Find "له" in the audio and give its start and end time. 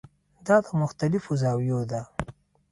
0.65-0.71